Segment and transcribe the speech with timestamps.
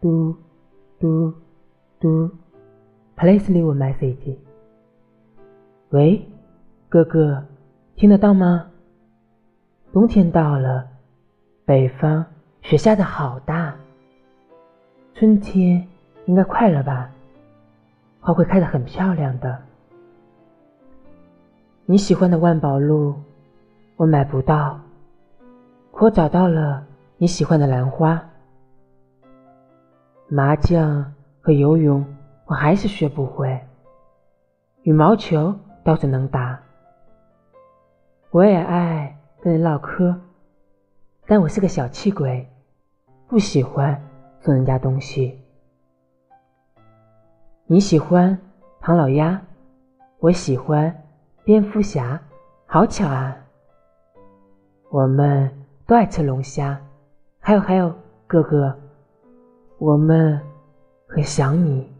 [0.00, 0.34] 嘟
[0.98, 1.30] 嘟
[2.00, 2.30] 嘟
[3.16, 4.36] ，Please leave a message。
[5.90, 6.26] 喂，
[6.88, 7.44] 哥哥，
[7.96, 8.70] 听得到吗？
[9.92, 10.88] 冬天到了，
[11.66, 12.24] 北方
[12.62, 13.74] 雪下的好大。
[15.14, 15.86] 春天
[16.24, 17.10] 应该快了吧？
[18.20, 19.60] 花会开得很漂亮的。
[21.84, 23.14] 你喜欢的万宝路，
[23.96, 24.80] 我买不到，
[25.92, 26.86] 可我找到了
[27.18, 28.29] 你喜欢的兰花。
[30.32, 32.06] 麻将和游泳
[32.46, 33.60] 我还是学不会，
[34.82, 36.56] 羽毛球倒是能打。
[38.30, 40.14] 我也爱跟人唠嗑，
[41.26, 42.48] 但我是个小气鬼，
[43.26, 44.00] 不喜欢
[44.38, 45.36] 送人家东西。
[47.66, 48.38] 你喜欢
[48.80, 49.42] 唐老鸭，
[50.20, 50.96] 我喜欢
[51.42, 52.20] 蝙蝠侠，
[52.66, 53.36] 好巧啊！
[54.90, 55.50] 我们
[55.88, 56.80] 都爱吃龙虾，
[57.40, 57.92] 还有还有，
[58.28, 58.78] 哥哥。
[59.80, 60.38] 我们
[61.08, 61.99] 很想你。